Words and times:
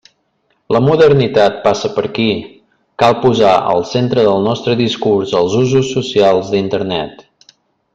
La 0.75 0.79
modernitat 0.85 1.59
passa 1.67 1.91
per 1.97 2.05
aquí, 2.07 2.25
cal 3.05 3.15
posar 3.27 3.53
al 3.75 3.87
centre 3.93 4.27
del 4.31 4.43
nostre 4.51 4.77
discurs 4.83 5.39
els 5.43 5.63
usos 5.65 5.97
socials 5.99 6.55
d'Internet. 6.57 7.27